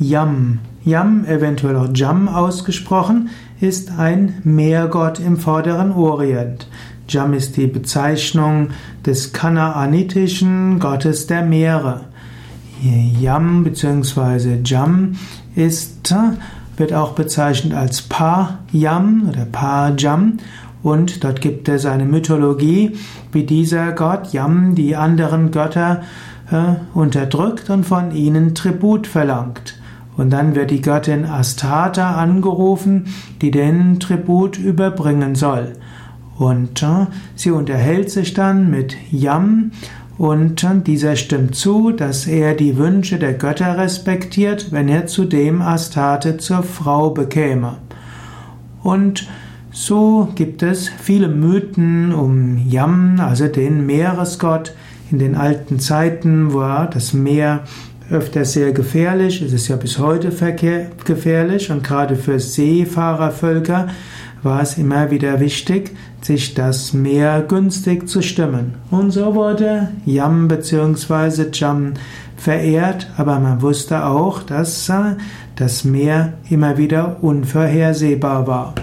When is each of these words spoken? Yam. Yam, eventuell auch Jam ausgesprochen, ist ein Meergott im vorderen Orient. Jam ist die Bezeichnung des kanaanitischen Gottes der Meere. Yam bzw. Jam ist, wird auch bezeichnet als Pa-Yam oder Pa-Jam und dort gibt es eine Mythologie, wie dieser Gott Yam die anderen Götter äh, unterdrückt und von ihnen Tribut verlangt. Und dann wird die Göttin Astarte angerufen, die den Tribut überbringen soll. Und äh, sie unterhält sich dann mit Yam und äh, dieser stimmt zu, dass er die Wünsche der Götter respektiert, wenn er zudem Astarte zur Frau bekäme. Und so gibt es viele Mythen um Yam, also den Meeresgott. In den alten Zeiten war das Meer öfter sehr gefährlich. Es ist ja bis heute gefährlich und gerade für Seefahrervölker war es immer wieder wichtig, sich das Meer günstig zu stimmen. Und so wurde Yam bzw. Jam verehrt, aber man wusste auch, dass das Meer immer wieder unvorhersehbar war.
Yam. 0.00 0.60
Yam, 0.82 1.26
eventuell 1.26 1.76
auch 1.76 1.90
Jam 1.94 2.26
ausgesprochen, 2.26 3.28
ist 3.60 3.98
ein 3.98 4.40
Meergott 4.44 5.20
im 5.20 5.36
vorderen 5.36 5.92
Orient. 5.92 6.66
Jam 7.06 7.34
ist 7.34 7.58
die 7.58 7.66
Bezeichnung 7.66 8.70
des 9.04 9.34
kanaanitischen 9.34 10.78
Gottes 10.78 11.26
der 11.26 11.42
Meere. 11.42 12.06
Yam 13.20 13.62
bzw. 13.62 14.60
Jam 14.64 15.16
ist, 15.54 16.14
wird 16.78 16.94
auch 16.94 17.12
bezeichnet 17.12 17.74
als 17.74 18.00
Pa-Yam 18.00 19.28
oder 19.28 19.44
Pa-Jam 19.44 20.38
und 20.82 21.24
dort 21.24 21.42
gibt 21.42 21.68
es 21.68 21.84
eine 21.84 22.06
Mythologie, 22.06 22.96
wie 23.32 23.44
dieser 23.44 23.92
Gott 23.92 24.32
Yam 24.32 24.74
die 24.74 24.96
anderen 24.96 25.50
Götter 25.50 26.00
äh, 26.50 26.76
unterdrückt 26.94 27.68
und 27.68 27.84
von 27.84 28.12
ihnen 28.12 28.54
Tribut 28.54 29.06
verlangt. 29.06 29.74
Und 30.16 30.30
dann 30.30 30.54
wird 30.54 30.70
die 30.70 30.82
Göttin 30.82 31.24
Astarte 31.24 32.04
angerufen, 32.04 33.06
die 33.40 33.50
den 33.50 34.00
Tribut 34.00 34.58
überbringen 34.58 35.34
soll. 35.34 35.74
Und 36.36 36.82
äh, 36.82 37.06
sie 37.34 37.50
unterhält 37.50 38.10
sich 38.10 38.34
dann 38.34 38.70
mit 38.70 38.96
Yam 39.10 39.72
und 40.20 40.64
äh, 40.64 40.68
dieser 40.84 41.16
stimmt 41.16 41.54
zu, 41.54 41.92
dass 41.92 42.26
er 42.26 42.54
die 42.54 42.76
Wünsche 42.76 43.18
der 43.18 43.32
Götter 43.32 43.78
respektiert, 43.78 44.70
wenn 44.70 44.88
er 44.88 45.06
zudem 45.06 45.62
Astarte 45.62 46.36
zur 46.36 46.62
Frau 46.62 47.08
bekäme. 47.08 47.78
Und 48.82 49.28
so 49.72 50.28
gibt 50.34 50.62
es 50.62 50.88
viele 50.88 51.28
Mythen 51.28 52.12
um 52.12 52.58
Yam, 52.68 53.18
also 53.18 53.46
den 53.48 53.86
Meeresgott. 53.86 54.74
In 55.10 55.18
den 55.18 55.36
alten 55.36 55.78
Zeiten 55.78 56.52
war 56.52 56.90
das 56.90 57.14
Meer 57.14 57.60
öfter 58.10 58.44
sehr 58.44 58.72
gefährlich. 58.72 59.40
Es 59.42 59.52
ist 59.52 59.68
ja 59.68 59.76
bis 59.76 59.98
heute 59.98 60.30
gefährlich 61.04 61.70
und 61.70 61.84
gerade 61.84 62.16
für 62.16 62.40
Seefahrervölker 62.40 63.88
war 64.42 64.62
es 64.62 64.78
immer 64.78 65.10
wieder 65.10 65.38
wichtig, 65.40 65.94
sich 66.22 66.54
das 66.54 66.92
Meer 66.92 67.42
günstig 67.42 68.08
zu 68.08 68.22
stimmen. 68.22 68.74
Und 68.90 69.10
so 69.10 69.34
wurde 69.34 69.88
Yam 70.06 70.48
bzw. 70.48 71.46
Jam 71.52 71.94
verehrt, 72.36 73.08
aber 73.16 73.38
man 73.38 73.60
wusste 73.62 74.04
auch, 74.06 74.42
dass 74.42 74.90
das 75.56 75.84
Meer 75.84 76.34
immer 76.48 76.78
wieder 76.78 77.18
unvorhersehbar 77.22 78.46
war. 78.46 78.74